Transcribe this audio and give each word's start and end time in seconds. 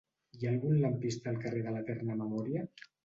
Hi 0.37 0.45
ha 0.45 0.49
algun 0.53 0.79
lampista 0.85 1.29
al 1.33 1.37
carrer 1.43 1.61
de 1.67 1.75
l'Eterna 1.77 2.17
Memòria? 2.23 2.65